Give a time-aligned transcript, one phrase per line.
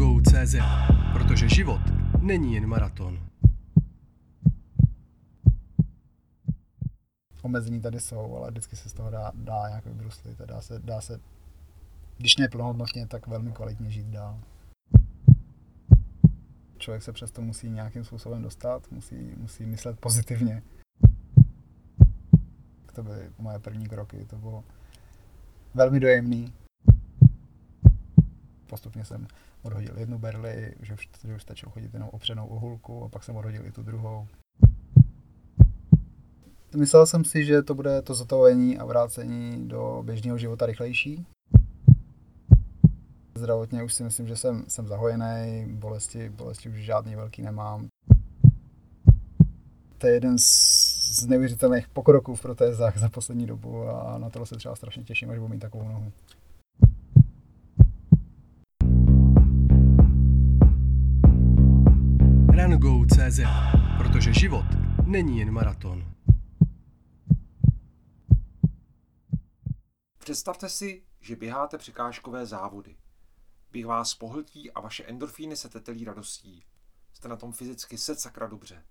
[0.00, 0.54] rungo.cz
[1.12, 1.80] Protože život
[2.20, 3.18] není jen maraton.
[7.42, 10.38] Omezení tady jsou, ale vždycky se z toho dá, dá nějak vybruslit.
[10.38, 11.20] Dá se, dá se,
[12.18, 14.40] když ne plnohodnotně, tak velmi kvalitně žít dál.
[16.78, 20.62] Člověk se přesto musí nějakým způsobem dostat, musí, musí myslet pozitivně.
[22.94, 24.64] To byly moje první kroky, to bylo
[25.74, 26.52] velmi dojemný.
[28.66, 29.26] Postupně jsem
[29.62, 33.36] odhodil jednu berli, že už, že už stačilo chodit jenom opřenou ohulku a pak jsem
[33.36, 34.26] odhodil i tu druhou.
[36.76, 41.26] Myslel jsem si, že to bude to zotavení a vrácení do běžného života rychlejší.
[43.34, 47.88] Zdravotně už si myslím, že jsem, jsem zahojený, bolesti, bolesti už žádný velký nemám.
[49.98, 50.44] To je jeden z,
[51.20, 55.30] z neuvěřitelných pokroků v protézách za poslední dobu a na to se třeba strašně těším,
[55.30, 56.12] až budu mít takovou nohu.
[62.80, 63.40] rungo.cz
[63.98, 64.64] Protože život
[65.06, 66.14] není jen maraton.
[70.18, 72.96] Představte si, že běháte překážkové závody.
[73.72, 76.64] Běh vás pohltí a vaše endorfíny se tetelí radostí.
[77.12, 78.84] Jste na tom fyzicky set sakra dobře.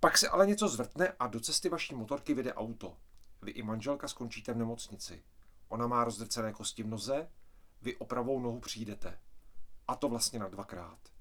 [0.00, 2.96] Pak se ale něco zvrtne a do cesty vaší motorky vyjde auto.
[3.42, 5.22] Vy i manželka skončíte v nemocnici.
[5.68, 7.28] Ona má rozdrcené kosti v noze,
[7.82, 9.18] vy opravou nohu přijdete.
[9.88, 11.19] A to vlastně na dvakrát.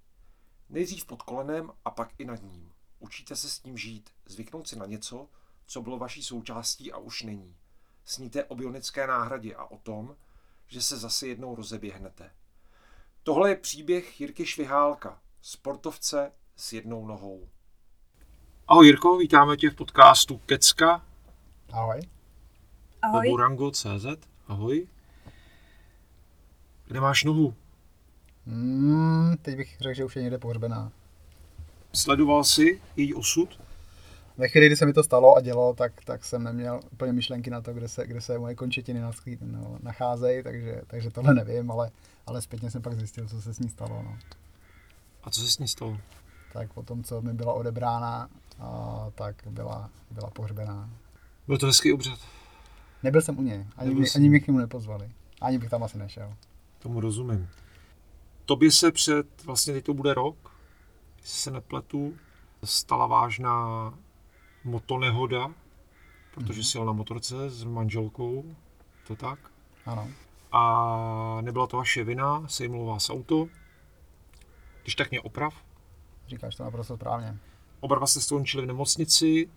[0.70, 2.72] Nejdřív pod kolenem a pak i nad ním.
[3.00, 5.28] Učíte se s tím žít, zvyknout si na něco,
[5.66, 7.56] co bylo vaší součástí a už není.
[8.06, 10.16] Sníte o bionické náhradě a o tom,
[10.68, 12.32] že se zase jednou rozeběhnete.
[13.24, 17.50] Tohle je příběh Jirky Švihálka, sportovce s jednou nohou.
[18.68, 21.06] Ahoj Jirko, vítáme tě v podcastu Kecka.
[21.72, 22.00] Ahoj.
[23.02, 23.28] Ahoj.
[23.28, 24.28] Webu Rango.cz.
[24.48, 24.88] Ahoj.
[26.86, 27.56] Kde máš nohu?
[28.50, 30.92] Mm, teď bych řekl, že už je někde pohřbená.
[31.94, 33.60] Sledoval jsi její osud?
[34.38, 37.50] Ve chvíli, kdy se mi to stalo a dělo, tak, tak jsem neměl úplně myšlenky
[37.50, 39.02] na to, kde se, kde se moje končetiny
[39.42, 41.92] no, nacházejí, takže, takže tohle nevím, ale,
[42.28, 44.04] ale zpětně jsem pak zjistil, co se s ní stalo.
[44.04, 44.18] No.
[45.24, 45.98] A co se s ní stalo?
[46.54, 48.30] Tak po tom, co mi byla odebrána,
[48.60, 50.90] a, tak byla, byla pohřbená.
[51.48, 52.20] Byl to hezký obřad.
[53.04, 55.10] Nebyl jsem u něj, ani, mě, ani mě k němu nepozvali.
[55.42, 56.34] Ani bych tam asi nešel.
[56.80, 57.50] Tomu rozumím.
[58.50, 60.52] Tobě se před, vlastně teď to bude rok,
[61.18, 62.18] jestli se nepletu,
[62.64, 63.94] stala vážná
[64.64, 65.52] motonehoda,
[66.34, 68.56] protože jsi jel na motorce s manželkou,
[69.08, 69.40] to tak?
[69.86, 70.08] Ano.
[70.52, 73.48] A nebyla to vaše vina, sejmul vás auto.
[74.82, 75.54] Když tak mě oprav.
[76.28, 77.38] Říkáš to naprosto správně.
[77.80, 79.50] Oba dva jste skončili v nemocnici.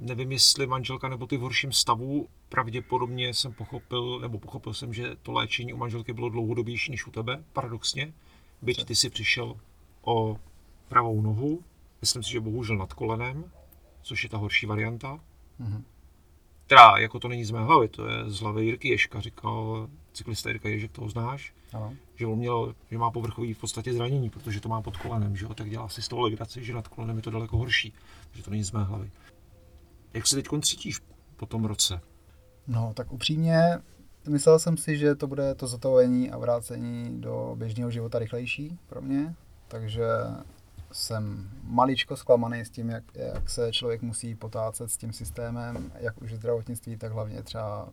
[0.00, 2.28] Nevím, jestli manželka nebo ty v horším stavu.
[2.48, 7.10] Pravděpodobně jsem pochopil, nebo pochopil jsem, že to léčení u manželky bylo dlouhodobější než u
[7.10, 8.12] tebe, paradoxně.
[8.62, 9.56] Byť ty si přišel
[10.02, 10.36] o
[10.88, 11.64] pravou nohu,
[12.00, 13.44] myslím si, že bohužel nad kolenem,
[14.02, 15.20] což je ta horší varianta.
[15.58, 15.84] Mhm.
[16.66, 20.48] Teda, jako to není z mé hlavy, to je z hlavy Jirky Ješka, říkal cyklista
[20.48, 21.94] Jirka Ježek, toho znáš, Ano.
[22.14, 25.44] že on měl, že má povrchový v podstatě zranění, protože to má pod kolenem, že
[25.44, 27.92] jo, tak dělá si z toho legraci, že nad kolenem je to daleko horší,
[28.30, 29.10] takže to není z mé hlavy.
[30.14, 31.00] Jak se teď cítíš
[31.36, 32.00] po tom roce?
[32.66, 33.78] No, tak upřímně,
[34.28, 39.02] myslel jsem si, že to bude to zotavení a vrácení do běžného života rychlejší pro
[39.02, 39.34] mě,
[39.68, 40.06] takže
[40.92, 46.22] jsem maličko zklamaný s tím, jak, jak se člověk musí potácet s tím systémem, jak
[46.22, 47.88] už zdravotnictví, tak hlavně třeba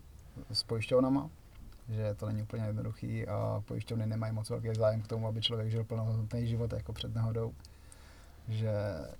[0.51, 1.29] s pojišťovnama,
[1.89, 5.69] že to není úplně jednoduchý a pojišťovny nemají moc velký zájem k tomu, aby člověk
[5.69, 7.53] žil plnohodnotný život jako před nehodou
[8.47, 8.71] že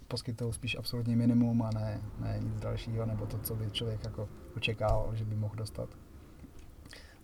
[0.08, 4.30] poskytují spíš absolutní minimum a ne, ne nic dalšího, nebo to, co by člověk jako
[4.56, 5.90] očekával, že by mohl dostat.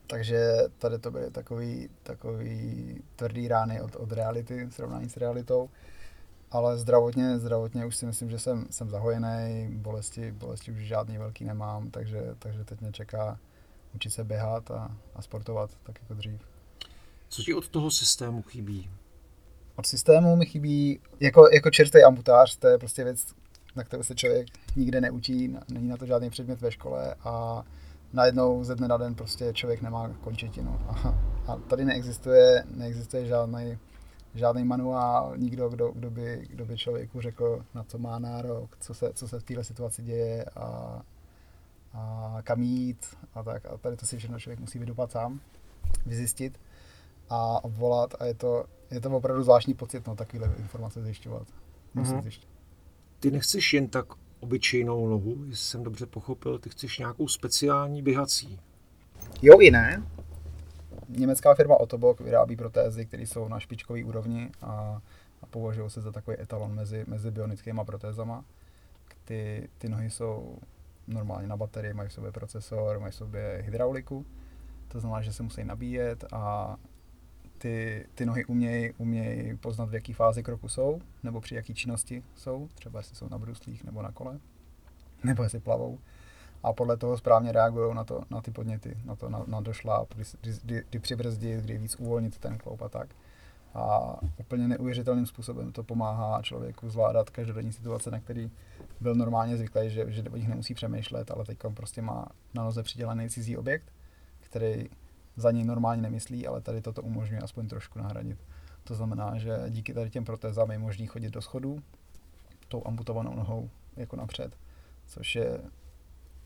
[0.08, 5.70] Takže tady to byly takový, takový tvrdý rány od, od reality, srovnání s realitou.
[6.52, 11.46] Ale zdravotně, zdravotně už si myslím, že jsem, jsem zahojený, bolesti, bolesti už žádný velký
[11.46, 13.40] nemám, takže, takže teď mě čeká
[13.96, 16.42] učit se běhat a, a sportovat, tak jako dřív.
[17.30, 18.90] Co ti od toho systému chybí?
[19.76, 23.26] Od systému mi chybí, jako, jako čerstvý amputář, to je prostě věc,
[23.76, 27.64] na kterou se člověk nikde neučí, není na to žádný předmět ve škole a
[28.14, 30.80] najednou ze dne na den prostě člověk nemá končetinu.
[30.88, 31.16] A,
[31.48, 33.78] a tady neexistuje, neexistuje žádný,
[34.36, 38.94] žádný manuál, nikdo, kdo, kdo, by, kdo by člověku řekl, na co má nárok, co
[38.94, 41.02] se, co se v této situaci děje a,
[41.94, 43.66] a kam jít a tak.
[43.66, 45.40] A tady to si všechno člověk musí vydupat sám,
[46.06, 46.60] vyzjistit
[47.30, 51.48] a obvolat a je to, je to opravdu zvláštní pocit, no, takovéhle informace zjišťovat.
[51.94, 52.22] Musím Mhm.
[52.22, 52.54] zjišťovat.
[53.20, 54.06] Ty nechceš jen tak
[54.40, 58.60] obyčejnou nohu, jestli jsem dobře pochopil, ty chceš nějakou speciální běhací.
[59.42, 60.04] Jo i ne.
[61.10, 65.02] německá firma Otobok vyrábí protézy, které jsou na špičkové úrovni a,
[65.42, 68.46] a považují se za takový etalon mezi, mezi bionickými protézama.
[69.26, 70.58] Ty, ty nohy jsou
[71.08, 74.26] normálně na baterii, mají v sobě procesor, mají v sobě hydrauliku,
[74.88, 76.76] to znamená, že se musí nabíjet a
[77.64, 82.24] ty, ty nohy umějí uměj poznat, v jaký fázi kroku jsou, nebo při jaký činnosti
[82.36, 84.40] jsou, třeba jestli jsou na bruslích nebo na kole,
[85.24, 86.00] nebo jestli plavou.
[86.64, 90.14] A podle toho správně reagují na, to, na ty podněty, na to, na, na došláp,
[90.14, 90.24] kdy,
[90.64, 93.10] kdy, kdy přibrzdit, kdy víc uvolnit ten kloup a tak.
[93.74, 98.52] A úplně neuvěřitelným způsobem to pomáhá člověku zvládat každodenní situace, na který
[99.02, 102.84] byl normálně zvyklý, že, že o nich nemusí přemýšlet, ale teď prostě má na noze
[102.84, 103.92] přidělený cizí objekt,
[104.40, 104.90] který
[105.36, 108.38] za něj normálně nemyslí, ale tady toto umožňuje aspoň trošku nahradit.
[108.84, 111.84] To znamená, že díky tady těm protézám je možný chodit do schodů
[112.68, 114.58] tou amputovanou nohou jako napřed,
[115.08, 115.60] což je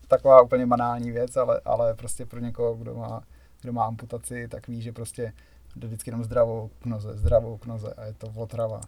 [0.08, 3.22] taková úplně banální věc, ale, ale prostě pro někoho, kdo má,
[3.60, 5.32] kdo má amputaci, tak ví, že prostě
[5.76, 8.80] jde vždycky jenom zdravou k noze, zdravou k noze a je to otrava.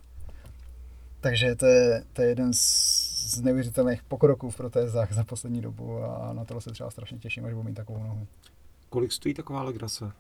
[1.21, 6.33] Takže to je, to je jeden z, neuvěřitelných pokroků v protézách za poslední dobu a
[6.33, 8.27] na to se třeba strašně těším, až budu mít takovou nohu.
[8.91, 10.13] Kolik stojí taková legrace?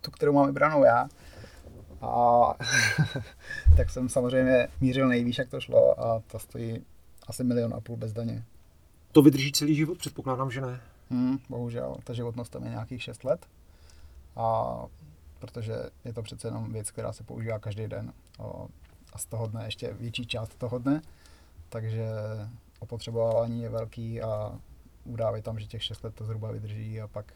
[0.00, 1.08] Tu, kterou mám vybranou já.
[2.00, 2.54] A
[3.76, 6.84] tak jsem samozřejmě mířil nejvíc, jak to šlo a to stojí
[7.26, 8.44] asi milion a půl bez daně.
[9.12, 9.98] To vydrží celý život?
[9.98, 10.80] Předpokládám, že ne.
[11.10, 13.46] Hmm, bohužel, ta životnost tam je nějakých 6 let.
[14.36, 14.76] A
[15.38, 15.74] protože
[16.04, 18.12] je to přece jenom věc, která se používá každý den.
[19.12, 21.02] A z toho dne ještě větší část toho dne.
[21.68, 22.08] Takže
[22.78, 24.58] opotřebování je velký a
[25.04, 27.32] udávají tam, že těch 6 let to zhruba vydrží a pak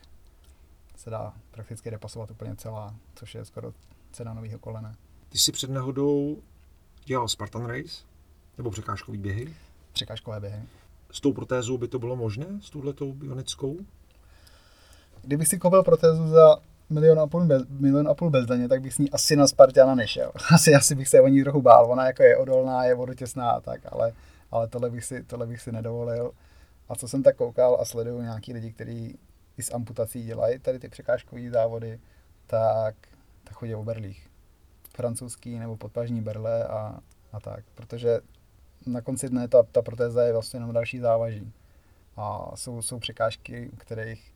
[0.96, 3.72] se dá prakticky repasovat úplně celá, což je skoro
[4.12, 4.94] cena nového kolene.
[5.28, 6.42] Ty jsi před nehodou
[7.04, 8.04] dělal Spartan Race?
[8.58, 9.54] Nebo překážkový běhy?
[9.92, 10.62] Překážkové běhy.
[11.10, 12.46] S tou protézou by to bylo možné?
[12.60, 13.76] S touhletou bionickou?
[15.22, 16.56] Kdybych si koupil protézu za
[16.90, 19.94] milion a půl, bez, milion a půl bezdaně, tak bych s ní asi na Spartiana
[19.94, 20.32] nešel.
[20.54, 21.90] Asi, asi bych se o ní trochu bál.
[21.90, 24.12] Ona jako je odolná, je vodotěsná a tak, ale,
[24.50, 26.30] ale tohle, bych si, tohle bych si nedovolil.
[26.88, 29.18] A co jsem tak koukal a sleduju nějaký lidi, kteří
[29.58, 32.00] i s amputací dělají tady ty překážkové závody,
[32.46, 32.94] tak,
[33.44, 34.28] tak chodí o berlích.
[34.94, 37.00] Francouzský nebo podpažní berle a,
[37.32, 37.64] a tak.
[37.75, 38.20] Protože
[38.87, 41.52] na konci dne ta, ta protéza je vlastně jenom další závaží.
[42.16, 44.34] A jsou, jsou překážky, u kterých,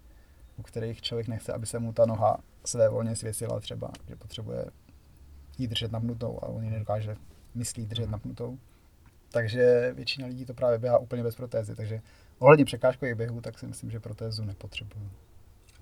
[0.56, 4.66] u kterých člověk nechce, aby se mu ta noha své volně svěsila třeba, že potřebuje
[5.58, 7.16] jí držet napnutou a on ji nedokáže
[7.54, 8.58] myslí držet napnutou.
[9.30, 12.00] Takže většina lidí to právě běhá úplně bez protézy, takže
[12.38, 15.10] ohledně překážkových běhů, tak si myslím, že protézu nepotřebuju.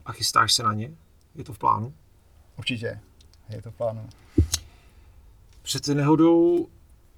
[0.05, 0.91] A chystáš se na ně?
[1.35, 1.95] Je to v plánu?
[2.59, 3.01] Určitě,
[3.49, 4.09] je to v plánu.
[5.63, 6.69] Před nehodou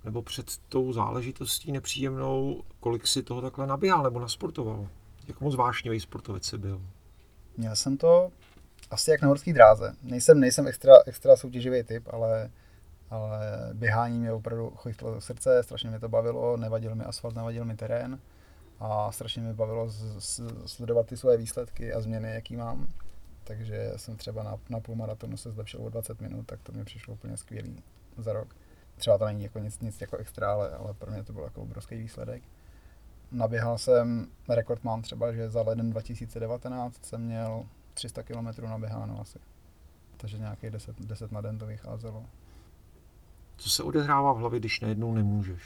[0.05, 4.88] nebo před tou záležitostí nepříjemnou, kolik si toho takhle nabíhal nebo nasportoval?
[5.29, 6.83] Jak moc vášnivý sportovec jsi byl?
[7.56, 8.31] Měl jsem to
[8.91, 9.94] asi jak na horský dráze.
[10.03, 12.50] Nejsem, nejsem extra, extra soutěživý typ, ale,
[13.11, 13.41] ale
[13.73, 17.77] běhání mě opravdu chodilo do srdce, strašně mě to bavilo, nevadil mi asfalt, nevadil mi
[17.77, 18.19] terén
[18.81, 22.88] a strašně mě bavilo z, z, sledovat ty svoje výsledky a změny, jaký mám.
[23.44, 27.14] Takže jsem třeba na, na půlmaratonu se zlepšil o 20 minut, tak to mi přišlo
[27.14, 27.82] úplně skvělý
[28.19, 28.56] za rok.
[28.96, 31.62] Třeba to není jako nic, nic jako extra, ale, ale pro mě to byl jako
[31.62, 32.43] obrovský výsledek.
[33.31, 37.64] Naběhal jsem, rekord mám třeba, že za leden 2019 jsem měl
[37.94, 39.38] 300 km naběháno asi.
[40.17, 42.25] Takže nějakých 10, 10 na den to vycházelo.
[43.56, 45.62] Co se odehrává v hlavě, když najednou nemůžeš?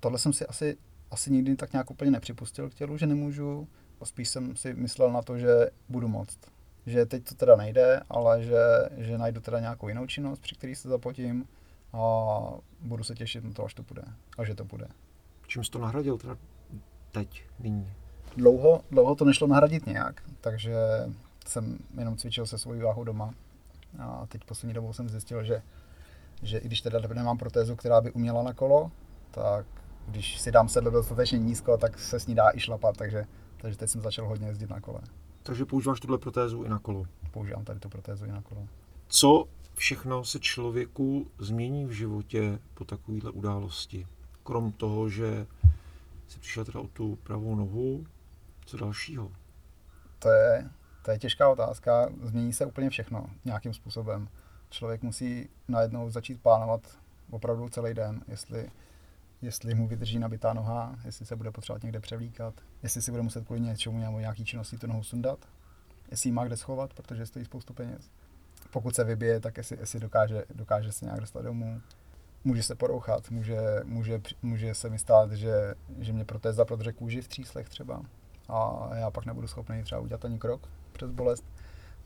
[0.00, 0.78] Tohle jsem si asi
[1.10, 3.68] asi nikdy tak nějak úplně nepřipustil k tělu, že nemůžu.
[4.04, 6.38] Spíš jsem si myslel na to, že budu moct.
[6.86, 8.62] Že teď to teda nejde, ale že,
[8.96, 11.48] že najdu teda nějakou jinou činnost, při který se zapotím
[11.92, 12.38] a
[12.80, 14.02] budu se těšit na to, až to bude.
[14.38, 14.86] A že to bude.
[15.46, 16.36] Čím jsi to nahradil teda
[17.12, 17.92] teď, nyní?
[18.36, 20.74] Dlouho, dlouho to nešlo nahradit nějak, takže
[21.46, 23.34] jsem jenom cvičil se svojí váhou doma.
[23.98, 25.62] A teď poslední dobou jsem zjistil, že,
[26.42, 28.90] že i když teda nemám protézu, která by uměla na kolo,
[29.30, 29.66] tak
[30.06, 33.24] když si dám sedlo dostatečně nízko, tak se s ní dá i šlapat, takže,
[33.56, 35.00] takže teď jsem začal hodně jezdit na kole.
[35.42, 37.04] Takže používáš tuhle protézu i na kolo?
[37.30, 38.68] Používám tady tu protézu i na kolo.
[39.08, 44.06] Co všechno se člověku změní v životě po takovéhle události?
[44.42, 45.46] Krom toho, že
[46.28, 48.06] si přišel teda o tu pravou nohu,
[48.66, 49.32] co dalšího?
[50.18, 50.70] To je,
[51.02, 52.08] to je těžká otázka.
[52.22, 54.28] Změní se úplně všechno nějakým způsobem.
[54.70, 56.80] Člověk musí najednou začít plánovat
[57.30, 58.70] opravdu celý den, jestli
[59.42, 63.44] jestli mu vydrží nabitá noha, jestli se bude potřebovat někde převlíkat, jestli si bude muset
[63.44, 65.38] kvůli něčemu nebo nějaký činnosti tu nohu sundat,
[66.10, 68.10] jestli má kde schovat, protože stojí spoustu peněz.
[68.70, 71.80] Pokud se vybije, tak jestli, jestli dokáže, dokáže se nějak dostat domů.
[72.44, 77.22] Může se porouchat, může, může, může se mi stát, že, že mě protéza prodře kůži
[77.22, 78.02] v tříslech třeba
[78.48, 81.44] a já pak nebudu schopný třeba udělat ani krok přes bolest.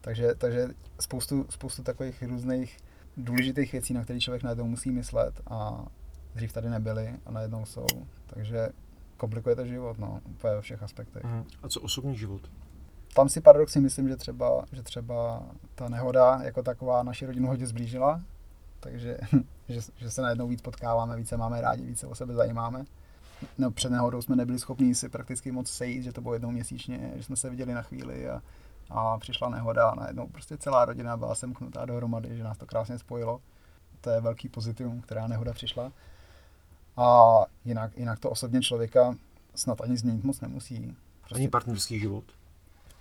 [0.01, 0.69] Takže, takže
[1.01, 2.79] spoustu, spoustu takových různých
[3.17, 5.87] důležitých věcí, na které člověk najednou musí myslet a
[6.35, 7.87] dřív tady nebyly a najednou jsou.
[8.27, 8.69] Takže
[9.17, 11.25] komplikuje to život, no, úplně ve všech aspektech.
[11.25, 11.45] Mhm.
[11.63, 12.51] A co osobní život?
[13.15, 15.43] Tam si paradoxně myslím, že třeba, že třeba
[15.75, 18.21] ta nehoda jako taková naši rodinu hodně zblížila,
[18.81, 19.19] takže
[19.69, 22.85] že, že se najednou víc potkáváme, více máme rádi, více o sebe zajímáme.
[23.59, 27.13] No, před nehodou jsme nebyli schopni si prakticky moc sejít, že to bylo jednou měsíčně,
[27.17, 28.43] že jsme se viděli na chvíli a,
[28.91, 32.99] a přišla nehoda a najednou prostě celá rodina byla semknutá dohromady, že nás to krásně
[32.99, 33.41] spojilo.
[34.01, 35.93] To je velký pozitivum, která nehoda přišla.
[36.97, 39.15] A jinak, jinak to osobně člověka
[39.55, 40.97] snad ani změnit moc nemusí.
[41.21, 42.25] Prostě ani partnerský život?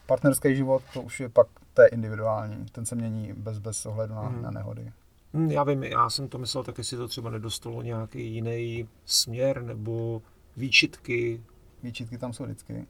[0.06, 2.66] Partnerský život, to už je pak, to je individuální.
[2.72, 4.42] Ten se mění bez, bez ohledu na, mm.
[4.42, 4.92] na nehody.
[5.34, 9.62] Hm, já vím, já jsem to myslel, tak jestli to třeba nedostalo nějaký jiný směr
[9.62, 10.22] nebo
[10.58, 11.44] výčitky.
[11.84, 12.86] Výčitky tam jsou vždycky.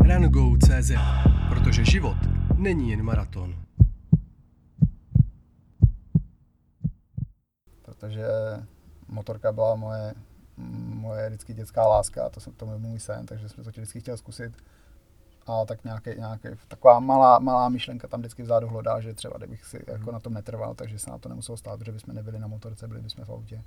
[0.00, 0.90] Rungo.cz
[1.48, 2.16] Protože život
[2.56, 3.61] není jen maraton.
[8.02, 8.26] Protože
[9.08, 10.14] motorka byla moje,
[10.56, 14.16] moje vždycky dětská láska, to, jsem, to byl můj sen, takže jsem to vždycky chtěl
[14.16, 14.52] zkusit
[15.46, 19.64] a tak nějaký, nějaký, taková malá, malá myšlenka tam vždycky vzadu hlodá, že třeba kdybych
[19.64, 20.12] si jako hmm.
[20.12, 23.00] na tom netrval, takže se na to nemuselo stát, protože bychom nebyli na motorce, byli
[23.00, 23.62] bychom v autě.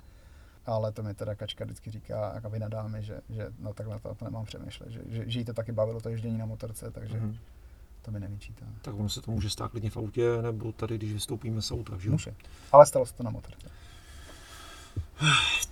[0.66, 4.14] Ale to mi teda Kačka vždycky říká, jako vy nadáme, že, že no takhle to,
[4.14, 7.20] to nemám přemýšlet, že, že, že jí to taky bavilo to ježdění na motorce, takže
[7.20, 7.38] mm-hmm.
[8.02, 8.66] to mi nevyčítá.
[8.82, 11.98] Tak ono se to může stát klidně v autě, nebo tady, když vystoupíme z auta,
[11.98, 12.10] že?
[12.10, 12.34] Může,
[12.72, 13.68] ale stalo se to na motorce.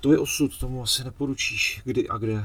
[0.01, 2.45] To je osud, tomu asi neporučíš, kdy a kde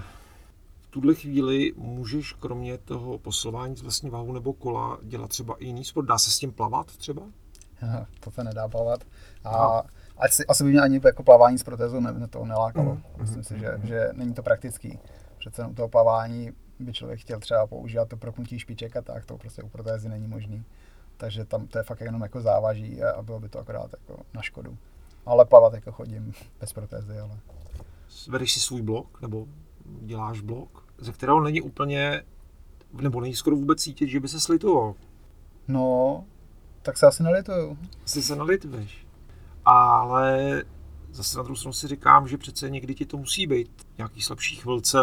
[0.89, 5.85] tuhle chvíli můžeš kromě toho posilování z vlastní váhu nebo kola dělat třeba i jiný
[5.85, 6.05] sport?
[6.05, 7.21] Dá se s tím plavat třeba?
[8.19, 9.03] to se nedá plavat.
[9.43, 9.83] A
[10.17, 12.93] asi, asi by mě ani jako plavání s protézou ne, to nelákalo.
[12.93, 13.01] Mm.
[13.17, 14.99] Myslím si, že, že není to praktický.
[15.37, 19.37] Přece u toho plavání by člověk chtěl třeba používat to proknutí špiček a tak, to
[19.37, 20.65] prostě u protézy není možný.
[21.17, 24.41] Takže tam to je fakt jenom jako závaží a bylo by to akorát jako na
[24.41, 24.77] škodu.
[25.25, 27.39] Ale plavat jako chodím bez protézy, ale...
[28.27, 29.47] Vedeš si svůj blok, nebo
[29.85, 32.23] děláš blog, ze kterého není úplně,
[32.93, 34.95] nebo není skoro vůbec cítit, že by se slitoval.
[35.67, 36.25] No,
[36.81, 37.77] tak se asi nelituju.
[38.05, 39.07] Asi se nelituješ.
[39.65, 40.63] Ale
[41.11, 43.87] zase na druhou stranu si říkám, že přece někdy ti to musí být.
[43.97, 44.97] Nějaký slabší chvilce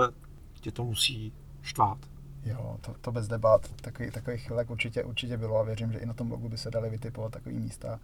[0.60, 1.32] tě to musí
[1.62, 1.98] štvát.
[2.44, 3.70] Jo, to, to bez debat.
[3.76, 6.70] Takový, takových chvilek určitě, určitě bylo a věřím, že i na tom blogu by se
[6.70, 8.00] dali vytipovat takový místa,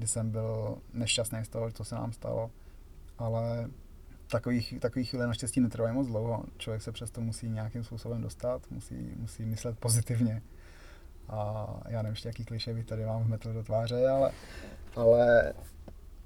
[0.00, 2.50] kdy jsem byl nešťastný z toho, co se nám stalo.
[3.18, 3.68] Ale
[4.30, 6.44] takových, takových chvíle naštěstí netrvají moc dlouho.
[6.56, 10.42] Člověk se přesto musí nějakým způsobem dostat, musí, musí myslet pozitivně.
[11.28, 14.32] A já nevím ještě, jaký kliše bych tady mám vmetl do tváře, ale,
[14.96, 15.52] ale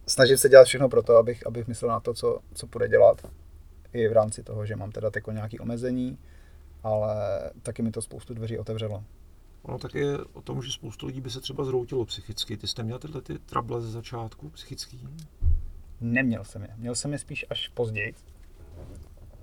[0.06, 3.26] snažím se dělat všechno pro to, abych, abych myslel na to, co, co půjde dělat.
[3.92, 6.18] I v rámci toho, že mám teda jako nějaké omezení,
[6.82, 7.14] ale
[7.62, 9.04] taky mi to spoustu dveří otevřelo.
[9.64, 12.56] Ono tak je o tom, že spoustu lidí by se třeba zroutilo psychicky.
[12.56, 15.08] Ty jste měl tyhle ty trable ze začátku psychický?
[16.00, 16.68] Neměl jsem je.
[16.76, 18.14] Měl jsem je spíš až později,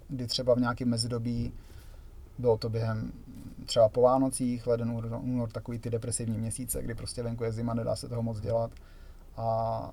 [0.08, 1.54] kdy třeba v nějakém mezidobí
[2.38, 3.12] bylo to během
[3.66, 7.96] třeba po Vánocích, leden, únor, takový ty depresivní měsíce, kdy prostě venku je zima, nedá
[7.96, 8.72] se toho moc dělat.
[9.38, 9.90] A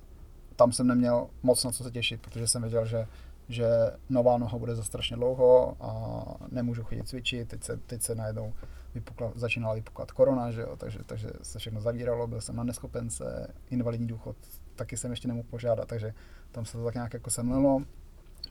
[0.57, 3.07] tam jsem neměl moc na co se těšit, protože jsem věděl, že,
[3.49, 3.67] že
[4.09, 7.49] nová noha bude za strašně dlouho a nemůžu chodit cvičit.
[7.49, 8.53] Teď se, teď se najednou
[8.95, 10.77] vypukla, začínala vypuklat korona, že jo?
[10.77, 14.37] Takže, takže se všechno zavíralo, byl jsem na neschopence, invalidní důchod
[14.79, 16.15] taky jsem ještě nemohl požádat, takže
[16.53, 17.83] tam se to tak nějak jako semlilo.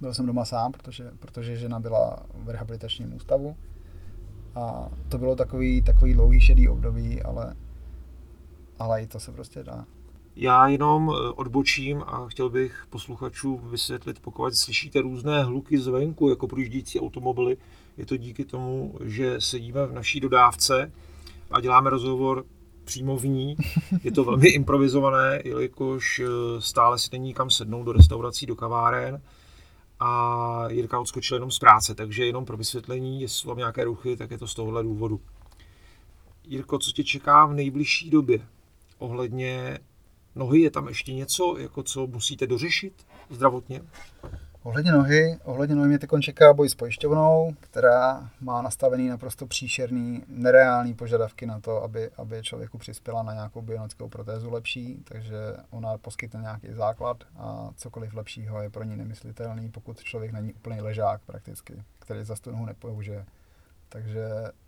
[0.01, 3.56] Byl jsem doma sám, protože, protože žena byla v rehabilitačním ústavu.
[4.56, 7.56] A to bylo takový, takový dlouhý šedý období, ale,
[8.80, 9.86] ale i to se prostě dá.
[10.39, 16.48] Já jenom eh, odbočím a chtěl bych posluchačům vysvětlit, pokud slyšíte různé hluky zvenku, jako
[16.48, 17.58] projíždějící automobily,
[17.98, 20.91] je to díky tomu, že sedíme v naší dodávce
[21.51, 22.46] a děláme rozhovor
[22.84, 23.56] přímo v ní.
[24.03, 26.25] Je to velmi improvizované, jelikož eh,
[26.62, 29.22] stále si není kam sednout do restaurací, do kaváren
[30.00, 34.17] a Jirka odskočil jenom z práce, takže jenom pro vysvětlení, jestli jsou tam nějaké ruchy,
[34.17, 35.20] tak je to z tohohle důvodu.
[36.44, 38.39] Jirko, co tě čeká v nejbližší době?
[38.98, 39.79] Ohledně
[40.38, 43.82] nohy je tam ještě něco, jako co musíte dořešit zdravotně?
[44.67, 50.24] Ohledně nohy, ohledně nohy mě teď čeká boj s pojišťovnou, která má nastavený naprosto příšerný,
[50.27, 55.38] nereální požadavky na to, aby, aby člověku přispěla na nějakou bionickou protézu lepší, takže
[55.70, 60.82] ona poskytne nějaký základ a cokoliv lepšího je pro ní nemyslitelný, pokud člověk není úplný
[60.82, 63.25] ležák prakticky, který za tu nohu nepoužije.
[63.89, 64.27] Takže,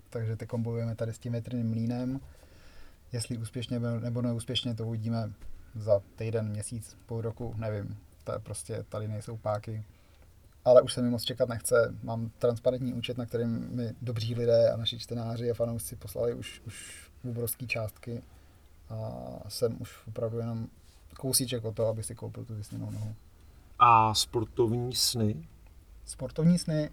[0.09, 2.19] takže ty kombujeme tady s tím větrným mlínem.
[3.11, 5.33] Jestli úspěšně nebo neúspěšně, to uvidíme
[5.75, 9.83] za týden, měsíc, půl roku, nevím, to prostě tady nejsou páky.
[10.65, 11.95] ale už se mi moc čekat nechce.
[12.03, 16.61] Mám transparentní účet, na kterým mi dobří lidé a naši čtenáři a fanoušci poslali už,
[16.67, 18.23] už obrovské částky
[18.89, 18.99] a
[19.47, 20.67] jsem už opravdu jenom
[21.17, 23.15] kousíček o to, aby si koupil tu vysněnou nohu.
[23.79, 25.47] A sportovní sny?
[26.05, 26.89] Sportovní sny,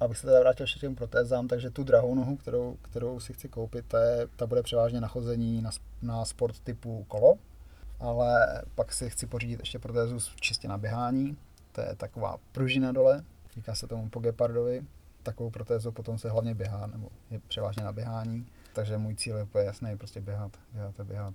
[0.00, 3.32] abych se teda vrátil ještě k těm protézám, takže tu drahou nohu, kterou, kterou si
[3.32, 5.70] chci koupit, ta, je, ta bude převážně na chození na,
[6.02, 7.38] na sport typu kolo,
[8.02, 11.36] ale pak si chci pořídit ještě protézu čistě na běhání,
[11.72, 14.82] to je taková pružina dole, říká se tomu po gepardovi,
[15.22, 19.42] takovou protézu potom se hlavně běhá, nebo je převážně na běhání, takže můj cíl je
[19.42, 21.34] úplně jasný, prostě běhat, běhat a běhat.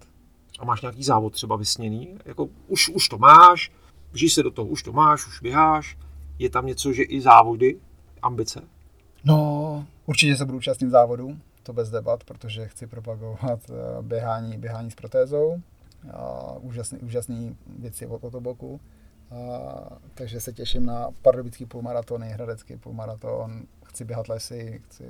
[0.59, 2.17] A máš nějaký závod třeba vysněný?
[2.25, 3.71] Jako už, už to máš,
[4.11, 5.97] vžij se do toho, už to máš, už běháš.
[6.39, 7.79] Je tam něco, že i závody,
[8.21, 8.61] ambice?
[9.23, 14.91] No, určitě se budu účastnit závodu, to bez debat, protože chci propagovat eh, běhání, běhání
[14.91, 15.61] s protézou.
[16.13, 18.79] A úžasný, úžasný věci od boku.
[19.31, 23.63] A, takže se těším na pardubický půlmaratony, hradecký půlmaraton.
[23.85, 25.05] Chci běhat lesy, chci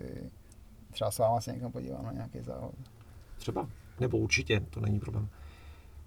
[0.92, 2.76] třeba s váma se někam podívám na nějaký závod.
[3.38, 5.30] Třeba, nebo určitě, to není problém.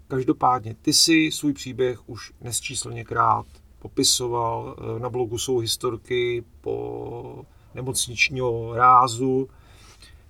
[0.09, 3.47] Každopádně, ty si svůj příběh už nesčíslněkrát
[3.79, 7.45] popisoval, na blogu jsou historky po
[7.75, 9.49] nemocničního rázu,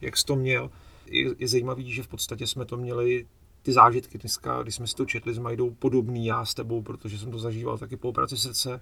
[0.01, 0.71] jak jsi to měl.
[1.07, 3.27] Je, je zajímavý, že v podstatě jsme to měli
[3.63, 7.19] ty zážitky dneska, když jsme si to četli s Majdou, podobný já s tebou, protože
[7.19, 8.81] jsem to zažíval taky po operaci srdce,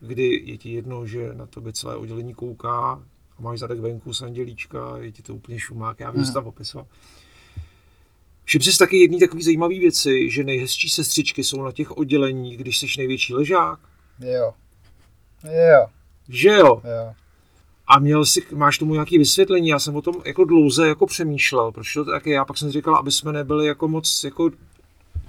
[0.00, 3.02] kdy je ti jedno, že na tobě celé oddělení kouká
[3.38, 6.26] a máš zadek venku z andělíčka, je ti to úplně šumák, já bych hmm.
[6.26, 6.86] to tam popisoval.
[8.44, 12.78] Všim si taky jedný takový zajímavý věci, že nejhezčí sestřičky jsou na těch odděleních, když
[12.78, 13.80] jsi největší ležák.
[14.20, 14.52] Jo.
[15.44, 15.86] Jo.
[16.28, 16.82] Že jo?
[16.84, 17.14] Jo.
[17.88, 21.72] A měl si, máš tomu nějaké vysvětlení, já jsem o tom jako dlouze jako přemýšlel,
[21.72, 24.50] proč to taky já, pak jsem říkal, aby jsme nebyli jako moc jako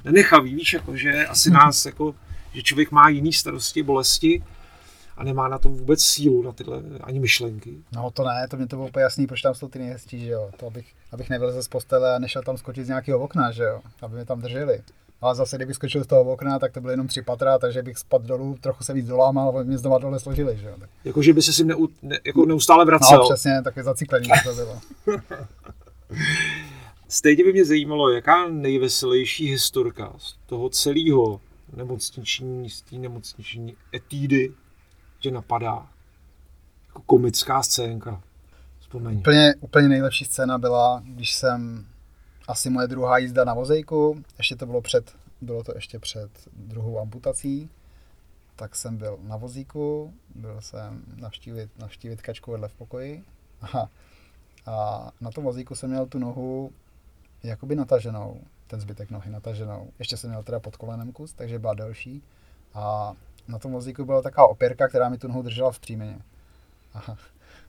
[0.06, 2.16] nenechaví, víš, jako, že asi nás jako,
[2.54, 4.44] že člověk má jiný starosti, bolesti
[5.18, 7.78] a nemá na to vůbec sílu, na tyhle ani myšlenky.
[7.96, 10.32] No to ne, to mě to bylo úplně jasný, proč tam jsou ty nejhezčí, že
[10.32, 13.64] jo, to abych, abych nebyl z postele a nešel tam skočit z nějakého okna, že
[13.64, 14.82] jo, aby mě tam drželi.
[15.22, 17.98] Ale zase, kdybych skočil z toho okna, tak to bylo jenom tři patra, takže bych
[17.98, 20.58] spadl dolů, trochu se víc dolámal, ale mě znova dole složili.
[20.58, 20.74] Že?
[20.80, 20.90] Tak...
[21.04, 23.18] Jako, že by se si neu, ne, jako neustále vracel.
[23.18, 24.80] No, přesně, takové zaciklení to bylo.
[27.08, 31.42] Stejně by mě zajímalo, jaká nejveselější historka z toho celého
[31.76, 34.54] nemocniční, z té nemocniční etídy
[35.20, 35.88] tě napadá.
[36.88, 38.22] Jako komická scénka.
[38.80, 39.18] Vzpomeň.
[39.18, 41.86] Úplně, úplně nejlepší scéna byla, když jsem
[42.50, 47.00] asi moje druhá jízda na vozejku, ještě to bylo před, bylo to ještě před druhou
[47.00, 47.70] amputací,
[48.56, 53.24] tak jsem byl na vozíku, byl jsem navštívit, navštívit kačku vedle v pokoji
[53.62, 53.90] Aha.
[54.66, 56.72] a na tom vozíku jsem měl tu nohu
[57.44, 59.90] jakoby nataženou, ten zbytek nohy nataženou.
[60.00, 62.24] Ještě jsem měl teda pod kolenem kus, takže byla delší
[62.74, 63.14] a
[63.48, 66.20] na tom vozíku byla taková opěrka, která mi tu nohu držela v příjmeně.
[66.94, 67.16] A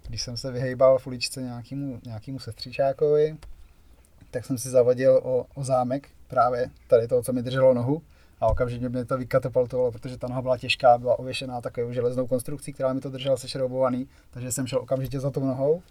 [0.06, 3.36] když jsem se vyhejbal v uličce nějakému, nějakému sestřičákovi,
[4.30, 8.02] tak jsem si zavadil o, o zámek právě tady toho, co mi drželo nohu.
[8.40, 12.72] A okamžitě mě to vykatapultovalo, protože ta noha byla těžká, byla ověšená takovou železnou konstrukcí,
[12.72, 15.82] která mi to držela sešroubovaný, takže jsem šel okamžitě za tou nohou.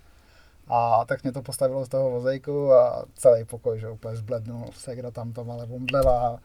[0.67, 5.11] A tak mě to postavilo z toho vozejku a celý pokoj, že úplně zblednul, segra
[5.11, 6.39] tam to ale omdlevá,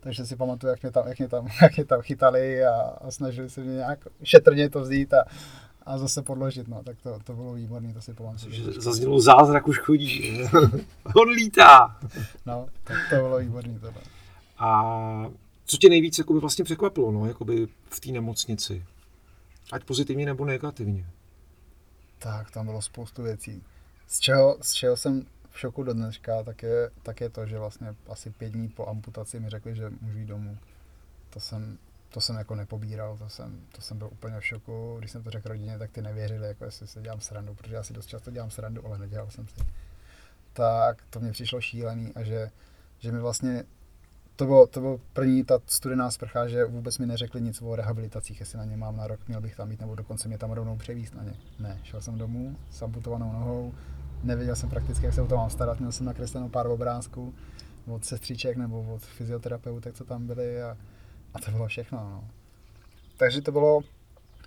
[0.00, 3.10] takže si pamatuju, jak mě tam, jak mě tam, jak mě tam chytali a, a
[3.10, 5.24] snažili se mě nějak šetrně to vzít a
[5.90, 8.80] a zase podložit, no, tak to, to bylo výborné, to si pamatuju.
[8.80, 10.40] Zaznělo zázrak už chodí,
[11.16, 12.00] on lítá.
[12.46, 14.02] No, tak to bylo výborné tohle.
[14.58, 15.30] A
[15.64, 18.84] co tě nejvíc jakoby, vlastně překvapilo, no, jakoby v té nemocnici?
[19.72, 21.06] Ať pozitivně nebo negativně.
[22.18, 23.62] Tak, tam bylo spoustu věcí.
[24.06, 27.58] Z čeho, z čeho jsem v šoku do dneška, tak je, tak je to, že
[27.58, 30.58] vlastně asi pět dní po amputaci mi řekli, že můžu jít domů.
[31.30, 31.78] To jsem,
[32.10, 34.96] to jsem jako nepobíral, to jsem, to jsem byl úplně v šoku.
[34.98, 37.82] Když jsem to řekl rodině, tak ty nevěřili, jako jestli se dělám srandu, protože já
[37.82, 39.60] si dost často dělám srandu, ale nedělal jsem si.
[40.52, 42.50] Tak to mě přišlo šílený a že,
[42.98, 43.64] že mi vlastně
[44.36, 48.40] to bylo, to bylo první ta studená sprcha, že vůbec mi neřekli nic o rehabilitacích,
[48.40, 50.76] jestli na ně mám na rok, měl bych tam mít, nebo dokonce mě tam rovnou
[50.76, 51.34] převíst na ně.
[51.58, 53.74] Ne, šel jsem domů s amputovanou nohou,
[54.22, 57.34] nevěděl jsem prakticky, jak se o to mám starat, měl jsem nakreslenou pár obrázků
[57.86, 60.76] od sestřiček nebo od fyzioterapeutek, co tam byli a,
[61.34, 61.98] a to bylo všechno.
[61.98, 62.28] No.
[63.16, 63.80] Takže to bylo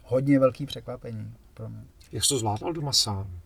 [0.04, 1.84] hodně velký překvapení pro mě.
[2.12, 3.40] Jak jsi to zvládal doma sám?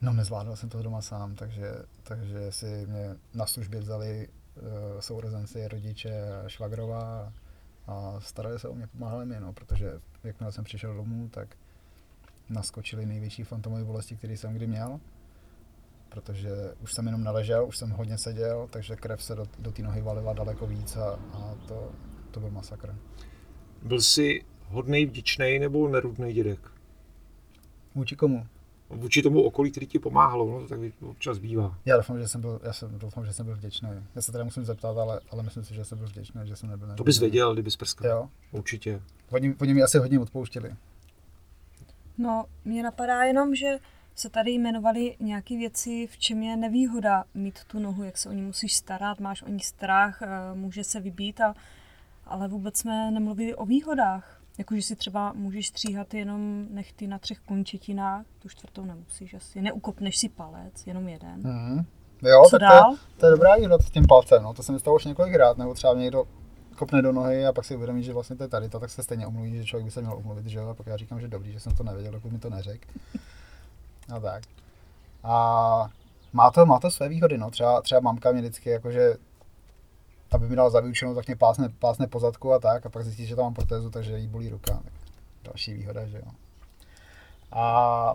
[0.00, 5.68] No nezvládal jsem to doma sám, takže, takže si mě na službě vzali uh, sourozenci,
[5.68, 7.32] rodiče, švagrová
[7.86, 11.56] a starali se o mě, pomáhali mi, no, protože jakmile jsem přišel domů, tak
[12.48, 15.00] naskočili největší fantomové bolesti, které jsem kdy měl
[16.10, 16.50] protože
[16.82, 20.00] už jsem jenom naležel, už jsem hodně seděl, takže krev se do, do té nohy
[20.00, 21.92] valila daleko víc a, a to,
[22.30, 22.96] to byl masakr.
[23.82, 26.60] Byl jsi hodnej, vděčný nebo nerudný dědek?
[27.94, 28.46] Vůči komu?
[28.90, 31.78] Vůči tomu okolí, který ti pomáhalo, no, to tak občas bývá.
[31.84, 33.88] Já doufám, že jsem byl, já jsem, doufám, že jsem byl vděčný.
[34.14, 36.70] Já se teda musím zeptat, ale, ale myslím si, že jsem byl vděčný, že jsem
[36.70, 36.94] nebyl.
[36.96, 38.10] To bys věděl, kdybys prskal.
[38.10, 38.28] Jo.
[38.52, 39.00] Určitě.
[39.30, 40.74] Oni, oni mi asi hodně odpouštěli.
[42.18, 43.78] No, mě napadá jenom, že
[44.14, 48.32] se tady jmenovaly nějaké věci, v čem je nevýhoda mít tu nohu, jak se o
[48.32, 51.54] ní musíš starat, máš o ní strach, eh, může se vybít, a,
[52.30, 54.40] ale vůbec jsme nemluvili o výhodách.
[54.58, 59.62] Jakože si třeba můžeš stříhat jenom nechty na třech končetinách, tu čtvrtou nemusíš asi.
[59.62, 61.42] Neukopneš si palec, jenom jeden.
[61.42, 61.84] Mm-hmm.
[62.22, 62.84] Jo, Co tak dál?
[62.84, 64.54] To, je, to je dobrá výhoda s tím palcem, no.
[64.54, 66.24] to se mi stalo už několikrát, nebo třeba někdo
[66.76, 69.02] kopne do nohy a pak si uvědomí, že vlastně to je tady to, tak se
[69.02, 71.28] stejně omluví, že člověk by se měl omluvit, že jo, a pak já říkám, že
[71.28, 72.88] dobrý, že jsem to nevěděl, dokud mi to neřekl.
[74.08, 74.42] No tak.
[75.22, 75.88] A
[76.32, 77.50] má to, má to své výhody, no.
[77.50, 79.14] Třeba, třeba mamka mě vždycky jakože
[80.30, 83.04] aby mi dala za vyučenou, tak mě pásne, pásne po zadku a tak, a pak
[83.04, 84.74] zjistí, že tam mám protézu, takže jí bolí ruka.
[84.74, 84.92] Tak
[85.44, 86.32] další výhoda, že jo.
[87.52, 88.14] A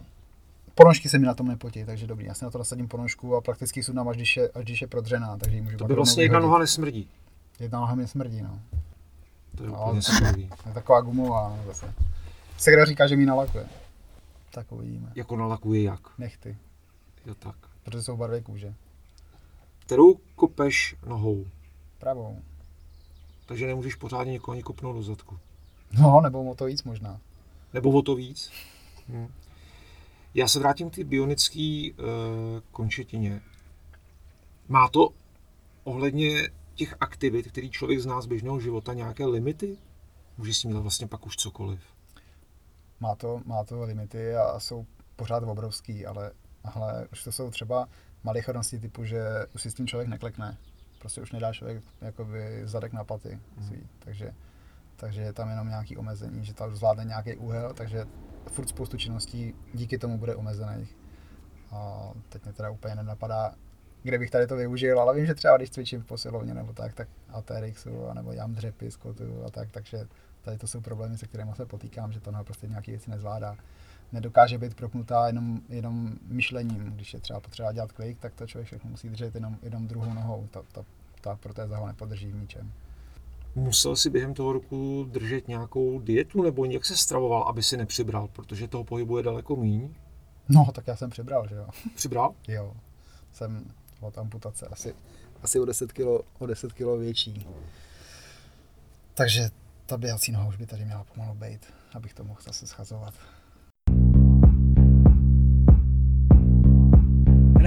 [0.75, 2.25] ponožky se mi na tom nepotí, takže dobrý.
[2.25, 4.87] Já si na to nasadím ponožku a prakticky sundám, až když je, až když je
[4.87, 7.09] prodřená, takže ji můžu To by vlastně jedna noha nesmrdí.
[7.59, 8.59] Jedna noha mi smrdí, no.
[9.57, 10.01] To je No, úplně.
[10.67, 11.93] Je taková gumová, no, zase.
[12.57, 13.65] Segra říká, že mi nalakuje.
[14.51, 15.11] Tak uvidíme.
[15.15, 15.99] Jako nalakuje jak.
[16.17, 16.57] Nechty,
[17.25, 17.55] Jo tak.
[17.83, 18.73] protože jsou barvy kůže.
[19.79, 21.45] Kterou kopeš nohou,
[22.05, 22.41] Pravou.
[23.45, 25.39] takže nemůžeš pořádně někoho ani kopnout do zadku.
[25.91, 27.19] No, nebo o to víc možná.
[27.73, 28.51] Nebo o to víc.
[29.09, 29.27] Hm.
[30.33, 32.05] Já se vrátím k té bionické uh,
[32.71, 33.41] končetině.
[34.67, 35.09] Má to
[35.83, 39.77] ohledně těch aktivit, který člověk zná z běžného života, nějaké limity?
[40.37, 41.81] Může si dělat vlastně pak už cokoliv.
[42.99, 46.31] Má to, má to limity a jsou pořád obrovský, ale,
[46.63, 47.87] ale už to jsou třeba
[48.23, 49.21] malichernosti typu, že
[49.55, 50.57] už si s tím člověk neklekne.
[51.05, 53.89] Prostě už nedá člověk jakoby zadek na paty svý.
[53.99, 54.33] Takže,
[54.95, 58.05] takže je tam jenom nějaký omezení, že tam zvládne nějaký úhel, takže
[58.51, 60.97] furt spoustu činností díky tomu bude omezených.
[61.71, 63.53] A teď mě teda úplně nenapadá,
[64.03, 66.93] kde bych tady to využil, ale vím, že třeba když cvičím v posilovně nebo tak,
[66.93, 70.07] tak ATRXu, nebo jam dřepy, skotu a tak, takže
[70.41, 73.57] tady to jsou problémy, se kterými se potýkám, že to prostě nějaké věci nezvládá.
[74.15, 76.83] Nedokáže být propnutá jenom, jenom myšlením.
[76.83, 80.13] Když je třeba potřeba dělat klik, tak to člověk všechno musí držet jenom, jenom druhou
[80.13, 80.47] nohou.
[80.51, 80.85] Ta, ta,
[81.21, 82.71] ta protéza ho nepodrží v ničem.
[83.55, 88.27] Musel si během toho roku držet nějakou dietu nebo jak se stravoval, aby si nepřibral,
[88.27, 89.89] protože toho pohybu je daleko míň.
[90.49, 91.67] No, tak já jsem přibral, že jo.
[91.95, 92.35] Přibral?
[92.47, 92.73] Jo,
[93.31, 94.95] jsem od amputace asi,
[95.43, 97.47] asi o 10 kilo, o 10 kilo větší.
[99.13, 99.49] Takže
[99.85, 103.13] ta běhací noha už by tady měla pomalu být, abych to mohl zase schazovat.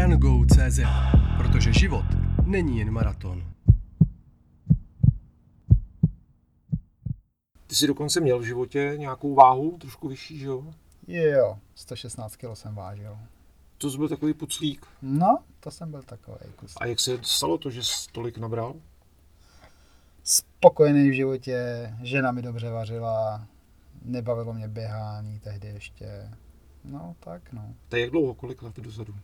[0.03, 0.81] Rungo.cz
[1.39, 2.05] Protože život
[2.47, 3.53] není jen maraton.
[7.67, 10.65] Ty jsi dokonce měl v životě nějakou váhu, trošku vyšší, že jo?
[11.09, 13.19] Jo, 116 kilo jsem vážil.
[13.79, 14.87] To jsi byl takový puclík.
[15.03, 16.75] No, to jsem byl takový kus.
[16.81, 18.75] A jak se stalo to, že jsi tolik nabral?
[20.23, 23.47] Spokojený v životě, žena mi dobře vařila,
[24.03, 26.31] nebavilo mě běhání tehdy ještě.
[26.85, 27.75] No, tak no.
[27.89, 29.15] To je jak dlouho, kolik let dozadu?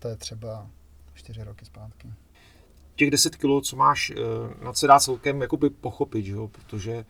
[0.00, 0.66] To je třeba
[1.14, 2.08] 4 roky zpátky.
[2.96, 6.48] Těch 10 kilo, co máš, eh, nad se dá celkem jakoby pochopit, že jo?
[6.48, 7.04] protože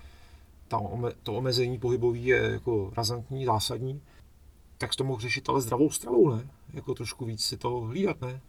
[0.69, 4.03] ta ome, to omezení pohybový je jako razantní, zásadní.
[4.79, 6.49] Tak to mohl řešit ale zdravou stravou, ne?
[6.73, 8.41] Jako trošku víc si to hlídat, ne?